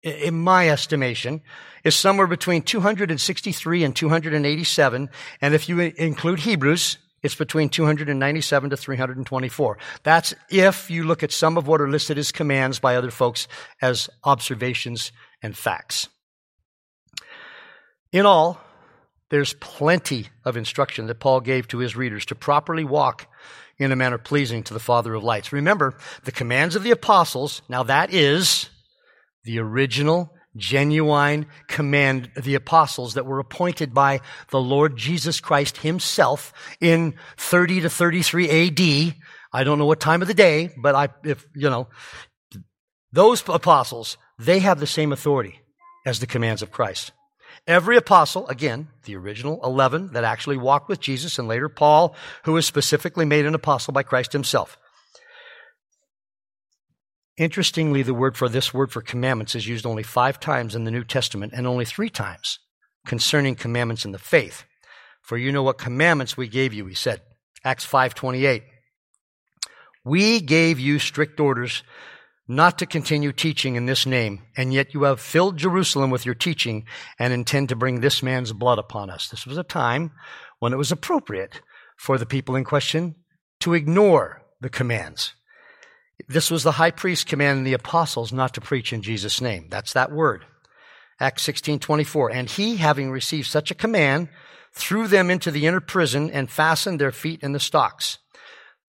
[0.03, 1.41] in my estimation,
[1.83, 5.09] is somewhere between 263 and 287.
[5.41, 9.77] And if you include Hebrews, it's between 297 to 324.
[10.03, 13.47] That's if you look at some of what are listed as commands by other folks
[13.81, 16.07] as observations and facts.
[18.11, 18.59] In all,
[19.29, 23.27] there's plenty of instruction that Paul gave to his readers to properly walk
[23.77, 25.53] in a manner pleasing to the Father of lights.
[25.53, 25.95] Remember,
[26.25, 28.69] the commands of the apostles, now that is
[29.45, 34.19] the original, genuine command of the apostles that were appointed by
[34.49, 39.15] the Lord Jesus Christ himself in 30 to 33 AD.
[39.53, 41.87] I don't know what time of the day, but I, if, you know,
[43.13, 45.61] those apostles they have the same authority
[46.05, 47.11] as the commands of Christ.
[47.67, 52.53] Every apostle, again, the original 11 that actually walked with Jesus, and later Paul, who
[52.53, 54.77] was specifically made an apostle by Christ himself.
[57.37, 60.91] Interestingly, the word for this word for commandments is used only five times in the
[60.91, 62.59] New Testament and only three times
[63.05, 64.63] concerning commandments in the faith.
[65.21, 67.21] For you know what commandments we gave you, he said.
[67.63, 68.63] Acts 5:28.
[70.03, 71.83] We gave you strict orders
[72.51, 76.35] not to continue teaching in this name, and yet you have filled Jerusalem with your
[76.35, 76.85] teaching
[77.17, 79.29] and intend to bring this man's blood upon us.
[79.29, 80.11] This was a time
[80.59, 81.61] when it was appropriate
[81.97, 83.15] for the people in question
[83.61, 85.33] to ignore the commands.
[86.27, 89.67] This was the high priest commanding the apostles not to preach in Jesus' name.
[89.69, 90.45] That's that word.
[91.21, 92.31] Acts 16, 24.
[92.31, 94.27] And he, having received such a command,
[94.73, 98.17] threw them into the inner prison and fastened their feet in the stocks.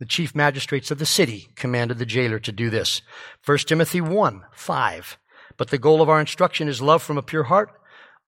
[0.03, 3.03] The chief magistrates of the city commanded the jailer to do this.
[3.47, 5.19] 1 Timothy 1, 5.
[5.57, 7.71] But the goal of our instruction is love from a pure heart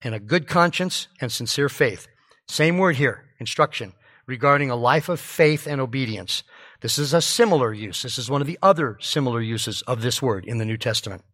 [0.01, 2.07] and a good conscience and sincere faith.
[2.47, 3.93] Same word here, instruction,
[4.25, 6.45] regarding a life of faith and obedience.
[6.81, 8.03] This is a similar use.
[8.03, 11.25] This is one of the other similar uses of this word in the New Testament.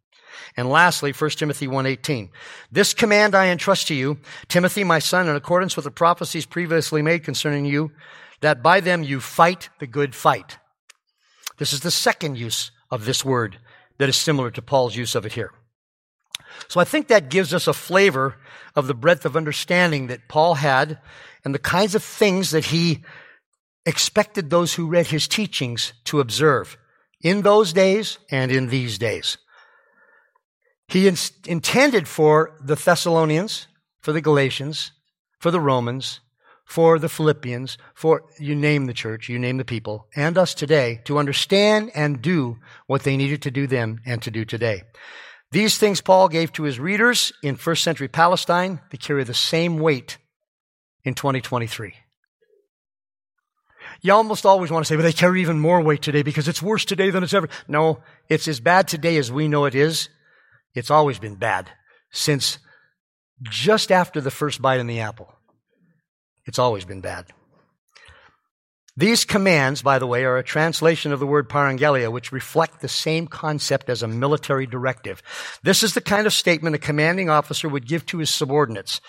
[0.57, 2.31] And lastly, 1 Timothy 1:18.
[2.73, 7.03] This command I entrust to you, Timothy, my son, in accordance with the prophecies previously
[7.03, 7.93] made concerning you,
[8.41, 10.59] that by them you fight the good fight.
[11.59, 13.59] This is the second use of this word
[13.99, 15.53] that is similar to Paul's use of it here.
[16.69, 18.37] So I think that gives us a flavor
[18.75, 20.99] of the breadth of understanding that Paul had
[21.45, 23.05] and the kinds of things that he
[23.87, 26.77] expected those who read his teachings to observe
[27.21, 29.39] in those days and in these days.
[30.89, 33.69] He in- intended for the Thessalonians,
[34.01, 34.93] for the Galatians,
[35.39, 36.21] for the Romans,
[36.71, 41.01] for the Philippians, for you name the church, you name the people, and us today
[41.05, 44.85] to understand and do what they needed to do then and to do today.
[45.51, 49.81] These things Paul gave to his readers in first century Palestine, they carry the same
[49.81, 50.19] weight
[51.03, 51.93] in 2023.
[54.03, 56.63] You almost always want to say, but they carry even more weight today because it's
[56.63, 57.49] worse today than it's ever.
[57.67, 60.09] No, it's as bad today as we know it is.
[60.77, 61.69] It's always been bad
[62.13, 62.59] since
[63.43, 65.35] just after the first bite in the apple.
[66.47, 67.27] It's always been bad.
[68.97, 72.89] These commands, by the way, are a translation of the word parangelia, which reflect the
[72.89, 75.23] same concept as a military directive.
[75.63, 79.01] This is the kind of statement a commanding officer would give to his subordinates.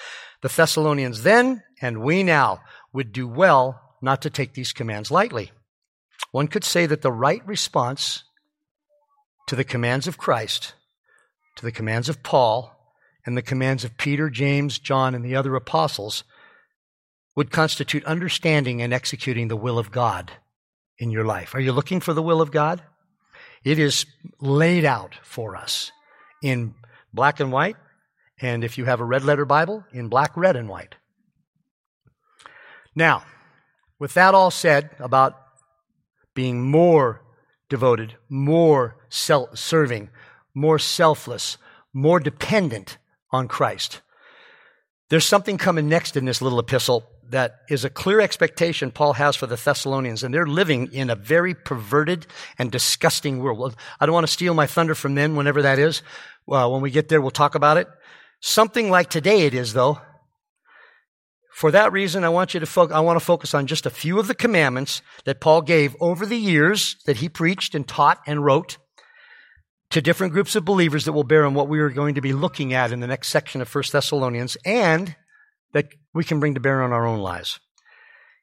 [0.41, 2.61] The Thessalonians then, and we now,
[2.93, 5.51] would do well not to take these commands lightly.
[6.31, 8.23] One could say that the right response
[9.47, 10.73] to the commands of Christ,
[11.57, 12.71] to the commands of Paul,
[13.25, 16.23] and the commands of Peter, James, John, and the other apostles
[17.35, 20.31] would constitute understanding and executing the will of God
[20.97, 21.55] in your life.
[21.55, 22.81] Are you looking for the will of God?
[23.63, 24.05] It is
[24.39, 25.91] laid out for us
[26.41, 26.73] in
[27.13, 27.77] black and white
[28.41, 30.95] And if you have a red letter Bible, in black, red, and white.
[32.95, 33.23] Now,
[33.99, 35.37] with that all said about
[36.33, 37.21] being more
[37.69, 40.09] devoted, more serving,
[40.55, 41.57] more selfless,
[41.93, 42.97] more dependent
[43.31, 44.01] on Christ.
[45.09, 49.35] There's something coming next in this little epistle that is a clear expectation Paul has
[49.35, 52.27] for the Thessalonians, and they're living in a very perverted
[52.57, 53.75] and disgusting world.
[53.99, 56.03] I don't want to steal my thunder from them whenever that is.
[56.45, 57.87] Well, when we get there, we'll talk about it.
[58.41, 59.99] Something like today it is, though.
[61.53, 63.91] For that reason, I want you to fo- I want to focus on just a
[63.91, 68.19] few of the commandments that Paul gave over the years that he preached and taught
[68.25, 68.77] and wrote
[69.91, 72.33] to different groups of believers that will bear on what we are going to be
[72.33, 75.15] looking at in the next section of 1 Thessalonians and
[75.73, 77.59] that we can bring to bear on our own lives.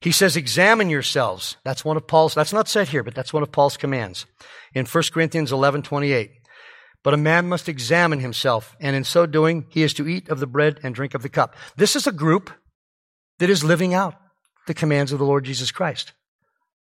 [0.00, 1.56] He says, examine yourselves.
[1.64, 4.26] That's one of Paul's, that's not said here, but that's one of Paul's commands
[4.74, 6.30] in 1 Corinthians 11, 28.
[7.02, 10.40] But a man must examine himself, and in so doing, he is to eat of
[10.40, 11.54] the bread and drink of the cup.
[11.76, 12.50] This is a group
[13.38, 14.14] that is living out
[14.66, 16.12] the commands of the Lord Jesus Christ.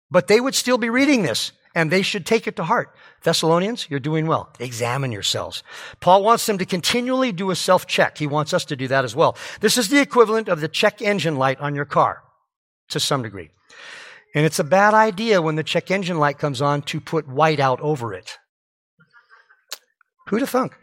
[0.10, 2.95] But they would still be reading this, and they should take it to heart.
[3.23, 4.49] Thessalonians, you're doing well.
[4.59, 5.61] Examine yourselves.
[5.99, 8.17] Paul wants them to continually do a self check.
[8.17, 9.38] He wants us to do that as well.
[9.59, 12.23] This is the equivalent of the check engine light on your car
[12.89, 13.49] to some degree.
[14.34, 17.59] And it's a bad idea when the check engine light comes on to put white
[17.59, 18.38] out over it.
[20.28, 20.76] Who'd have thunk?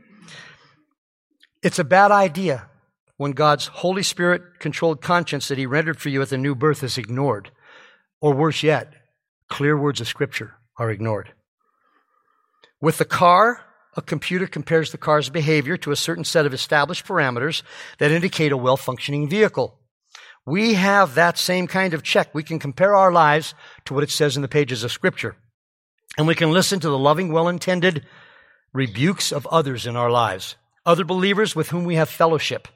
[1.62, 2.68] It's a bad idea
[3.16, 6.82] when God's Holy Spirit controlled conscience that He rendered for you at the new birth
[6.82, 7.51] is ignored.
[8.20, 8.93] Or worse yet,
[9.49, 11.33] clear words of Scripture are ignored.
[12.81, 13.64] With the car,
[13.97, 17.62] a computer compares the car's behavior to a certain set of established parameters
[17.99, 19.79] that indicate a well functioning vehicle.
[20.45, 22.35] We have that same kind of check.
[22.35, 23.55] We can compare our lives
[23.85, 25.37] to what it says in the pages of Scripture.
[26.18, 28.05] And we can listen to the loving, well intended
[28.73, 32.68] rebukes of others in our lives, other believers with whom we have fellowship.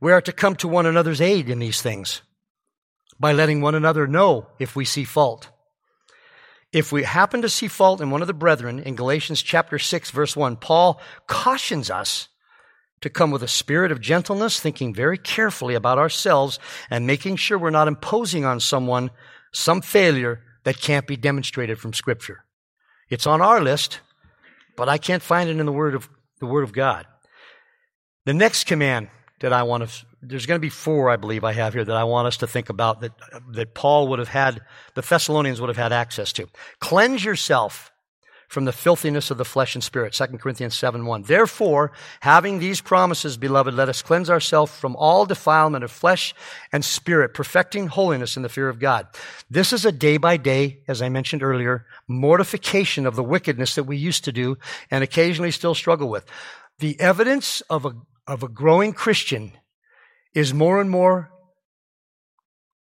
[0.00, 2.22] We are to come to one another's aid in these things
[3.18, 5.48] by letting one another know if we see fault.
[6.74, 10.10] If we happen to see fault in one of the brethren in Galatians chapter 6
[10.10, 12.26] verse 1, Paul cautions us
[13.00, 16.58] to come with a spirit of gentleness, thinking very carefully about ourselves
[16.90, 19.12] and making sure we're not imposing on someone
[19.52, 22.44] some failure that can't be demonstrated from scripture.
[23.08, 24.00] It's on our list,
[24.76, 26.08] but I can't find it in the word of
[26.40, 27.06] the word of God.
[28.24, 29.10] The next command
[29.44, 31.96] that I want to, there's going to be four, I believe I have here that
[31.96, 33.12] I want us to think about that,
[33.50, 34.62] that Paul would have had,
[34.94, 36.48] the Thessalonians would have had access to.
[36.80, 37.92] Cleanse yourself
[38.48, 40.14] from the filthiness of the flesh and spirit.
[40.14, 41.24] 2 Corinthians 7 1.
[41.24, 46.34] Therefore, having these promises, beloved, let us cleanse ourselves from all defilement of flesh
[46.72, 49.06] and spirit, perfecting holiness in the fear of God.
[49.50, 53.84] This is a day by day, as I mentioned earlier, mortification of the wickedness that
[53.84, 54.56] we used to do
[54.90, 56.24] and occasionally still struggle with.
[56.78, 57.94] The evidence of a
[58.26, 59.52] of a growing Christian
[60.34, 61.30] is more and more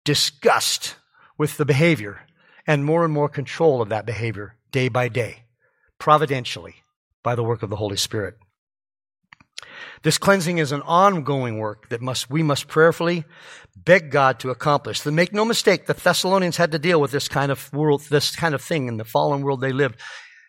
[0.04, 0.96] disgust
[1.38, 2.20] with the behavior
[2.66, 5.44] and more and more control of that behavior day by day,
[5.98, 6.76] providentially,
[7.22, 8.36] by the work of the Holy Spirit.
[10.02, 13.24] This cleansing is an ongoing work that must, we must prayerfully
[13.76, 15.00] beg God to accomplish.
[15.00, 18.36] Then make no mistake, the Thessalonians had to deal with this kind of world, this
[18.36, 19.98] kind of thing in the fallen world they lived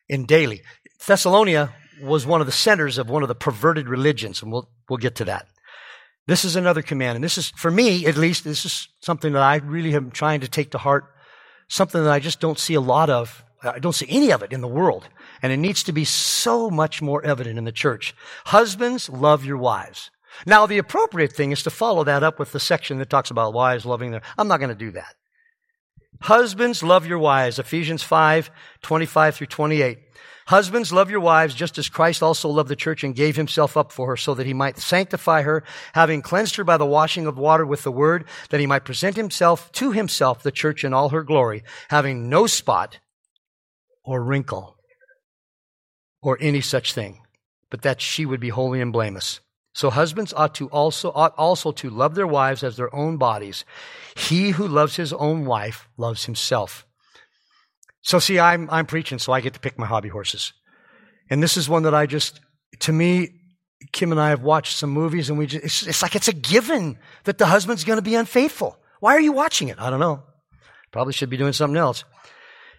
[0.10, 0.62] in daily.
[1.00, 4.98] Thessalonia was one of the centers of one of the perverted religions, and we'll, we'll
[4.98, 5.48] get to that.
[6.28, 9.44] This is another command, and this is, for me at least, this is something that
[9.44, 11.06] I really am trying to take to heart,
[11.68, 13.44] something that I just don't see a lot of.
[13.64, 15.08] I don't see any of it in the world,
[15.42, 18.16] and it needs to be so much more evident in the church.
[18.46, 20.12] Husbands, love your wives.
[20.46, 23.54] Now, the appropriate thing is to follow that up with the section that talks about
[23.54, 24.22] wives loving their.
[24.38, 25.16] I'm not going to do that.
[26.22, 27.60] Husbands, love your wives.
[27.60, 28.50] Ephesians 5,
[28.82, 30.00] 25 through 28.
[30.48, 33.92] Husbands, love your wives just as Christ also loved the church and gave himself up
[33.92, 37.40] for her so that he might sanctify her, having cleansed her by the washing of
[37.40, 41.10] water with the word, that he might present himself to himself, the church in all
[41.10, 43.00] her glory, having no spot
[44.04, 44.78] or wrinkle
[46.22, 47.22] or any such thing,
[47.72, 49.40] but that she would be holy and blameless.
[49.74, 53.66] So husbands ought to also, ought also to love their wives as their own bodies.
[54.16, 56.86] He who loves his own wife loves himself.
[58.06, 60.54] So see, I'm, I'm preaching, so I get to pick my hobby horses.
[61.28, 62.40] And this is one that I just,
[62.82, 63.30] to me,
[63.94, 66.34] Kim and I have watched some movies and we just, it's, it's like it's a
[66.34, 68.78] given that the husband's going to be unfaithful.
[69.00, 69.82] Why are you watching it?
[69.82, 70.22] I don't know.
[70.92, 72.04] Probably should be doing something else.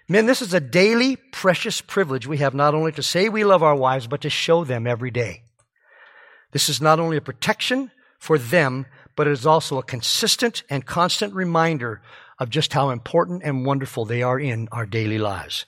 [0.08, 3.64] Men, this is a daily precious privilege we have not only to say we love
[3.64, 5.42] our wives, but to show them every day.
[6.52, 10.86] This is not only a protection for them, but it is also a consistent and
[10.86, 12.00] constant reminder
[12.38, 15.66] of just how important and wonderful they are in our daily lives.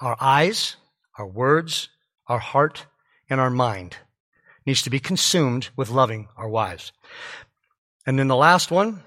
[0.00, 0.76] Our eyes,
[1.18, 1.88] our words,
[2.26, 2.86] our heart,
[3.28, 3.96] and our mind
[4.64, 6.92] needs to be consumed with loving our wives.
[8.06, 9.02] And then the last one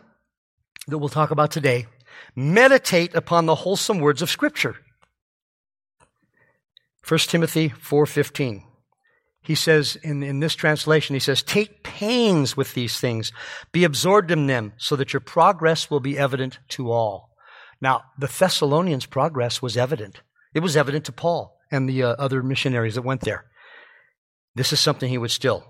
[0.88, 1.88] that we'll talk about today
[2.36, 4.78] meditate upon the wholesome words of Scripture.
[7.08, 8.64] 1 Timothy 4:15.
[9.44, 13.34] He says in, in this translation, he says, take pains with these things.
[13.74, 17.36] Be absorbed in them so that your progress will be evident to all.
[17.82, 20.22] Now, the Thessalonians' progress was evident.
[20.54, 23.46] It was evident to Paul and the uh, other missionaries that went there.
[24.56, 25.66] This is something he would still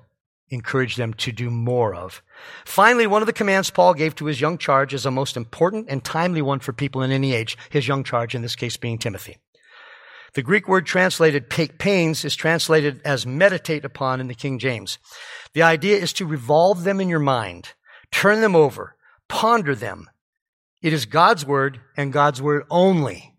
[0.50, 2.22] encourage them to do more of.
[2.66, 5.88] Finally, one of the commands Paul gave to his young charge is a most important
[5.90, 9.00] and timely one for people in any age, his young charge, in this case being
[9.00, 9.38] Timothy.
[10.36, 14.98] The Greek word translated take pains is translated as meditate upon in the King James.
[15.54, 17.74] The idea is to revolve them in your mind,
[18.12, 18.96] turn them over,
[19.28, 20.10] ponder them.
[20.82, 23.34] It is God's word and God's word only.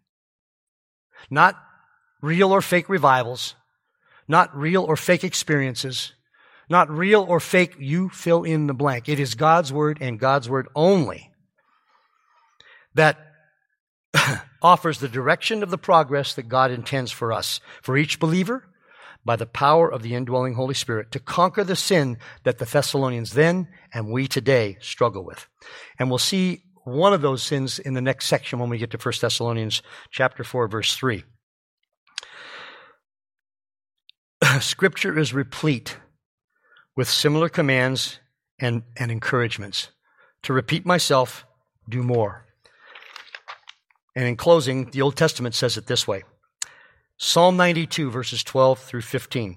[1.31, 1.57] Not
[2.23, 3.55] real or fake revivals,
[4.29, 6.13] not real or fake experiences,
[6.71, 9.09] not real or fake you fill in the blank.
[9.09, 11.31] It is God's word and God's word only
[12.95, 13.19] that
[14.65, 18.67] offers the direction of the progress that God intends for us, for each believer,
[19.23, 23.35] by the power of the indwelling Holy Spirit, to conquer the sin that the Thessalonians
[23.35, 25.47] then and we today struggle with.
[25.99, 28.99] And we'll see one of those sins in the next section when we get to
[28.99, 31.25] 1 Thessalonians chapter 4, verse 3.
[34.61, 35.99] Scripture is replete
[36.97, 38.19] with similar commands
[38.59, 39.91] and, and encouragements.
[40.45, 41.45] To repeat myself,
[41.89, 42.44] do more.
[44.17, 46.23] And in closing, the Old Testament says it this way
[47.19, 49.57] Psalm 92, verses 12 through 15.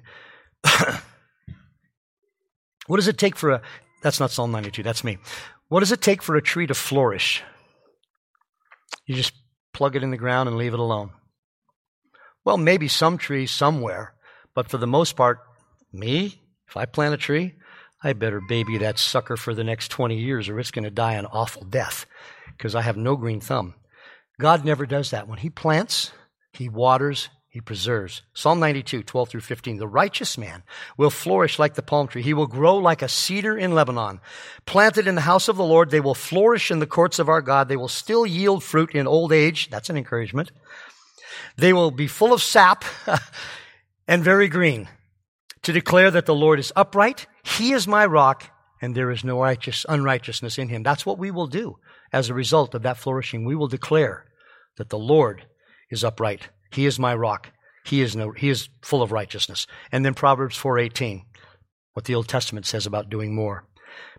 [2.87, 3.61] what does it take for a,
[4.01, 5.17] that's not Psalm 92, that's me.
[5.69, 7.43] What does it take for a tree to flourish?
[9.05, 9.33] You just
[9.73, 11.11] plug it in the ground and leave it alone.
[12.45, 14.13] Well, maybe some tree somewhere,
[14.55, 15.39] but for the most part,
[15.91, 17.55] me, if I plant a tree,
[18.03, 21.13] I better baby that sucker for the next 20 years or it's going to die
[21.13, 22.05] an awful death
[22.55, 23.75] because I have no green thumb.
[24.39, 25.27] God never does that.
[25.27, 26.11] When He plants,
[26.53, 28.21] He waters, He preserves.
[28.33, 29.77] Psalm 92, 12 through 15.
[29.77, 30.63] The righteous man
[30.97, 32.21] will flourish like the palm tree.
[32.21, 34.19] He will grow like a cedar in Lebanon.
[34.65, 37.41] Planted in the house of the Lord, they will flourish in the courts of our
[37.41, 37.67] God.
[37.67, 39.69] They will still yield fruit in old age.
[39.69, 40.51] That's an encouragement.
[41.55, 42.85] They will be full of sap
[44.07, 44.87] and very green
[45.63, 47.25] to declare that the Lord is upright.
[47.43, 48.49] He is my rock
[48.81, 50.83] and there is no righteous, unrighteousness in him.
[50.83, 51.77] That's what we will do
[52.13, 53.45] as a result of that flourishing.
[53.45, 54.25] We will declare
[54.77, 55.45] that the Lord
[55.89, 56.49] is upright.
[56.71, 57.51] He is my rock.
[57.85, 59.67] He is no, he is full of righteousness.
[59.91, 61.23] And then Proverbs 4:18,
[61.93, 63.65] what the Old Testament says about doing more.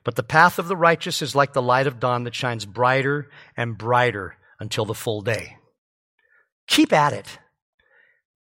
[0.05, 3.29] But the path of the righteous is like the light of dawn that shines brighter
[3.57, 5.57] and brighter until the full day.
[6.67, 7.39] Keep at it.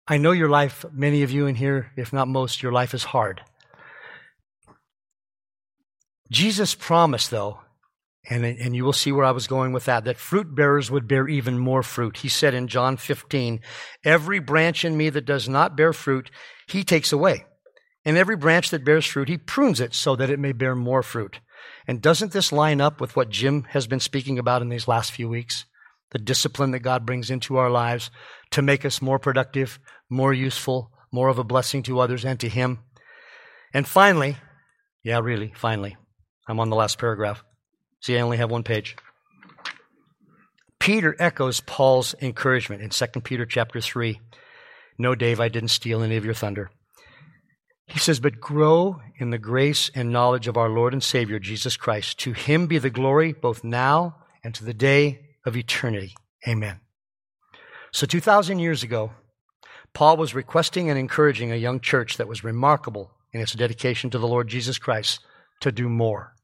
[0.08, 3.04] I know your life, many of you in here, if not most, your life is
[3.04, 3.42] hard.
[6.32, 7.60] Jesus promised, though,
[8.30, 11.08] and, and you will see where I was going with that, that fruit bearers would
[11.08, 12.18] bear even more fruit.
[12.18, 13.62] He said in John 15,
[14.04, 16.30] Every branch in me that does not bear fruit,
[16.68, 17.46] he takes away.
[18.04, 21.04] And every branch that bears fruit, he prunes it so that it may bear more
[21.04, 21.40] fruit.
[21.88, 25.12] And doesn't this line up with what Jim has been speaking about in these last
[25.12, 25.66] few weeks?
[26.12, 28.12] The discipline that God brings into our lives
[28.52, 32.50] to make us more productive, more useful, more of a blessing to others and to
[32.50, 32.80] Him.
[33.74, 34.38] And finally,
[35.04, 35.96] yeah, really, finally,
[36.48, 37.44] I'm on the last paragraph.
[38.02, 38.96] See, I only have one page.
[40.80, 44.20] Peter echoes Paul's encouragement in 2 Peter chapter 3.
[44.98, 46.70] No, Dave, I didn't steal any of your thunder.
[47.88, 51.78] He says, But grow in the grace and knowledge of our Lord and Savior, Jesus
[51.78, 52.20] Christ.
[52.20, 56.16] To him be the glory both now and to the day of eternity.
[56.48, 56.80] Amen.
[57.92, 59.12] So, 2,000 years ago,
[59.94, 64.20] Paul was requesting and encouraging a young church that was remarkable in its dedication to
[64.20, 65.20] the Lord Jesus Christ
[65.62, 66.37] to do more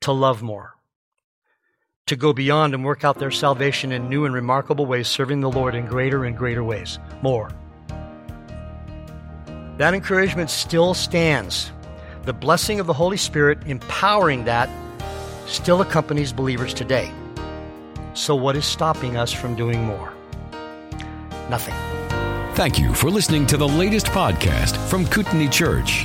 [0.00, 0.76] to love more,
[2.06, 5.50] to go beyond and work out their salvation in new and remarkable ways, serving the
[5.50, 6.98] Lord in greater and greater ways.
[7.22, 7.50] More.
[9.78, 11.70] That encouragement still stands.
[12.22, 14.68] The blessing of the Holy Spirit empowering that
[15.46, 17.10] still accompanies believers today.
[18.14, 20.12] So, what is stopping us from doing more?
[21.48, 21.74] Nothing.
[22.54, 26.04] Thank you for listening to the latest podcast from Kootenai Church.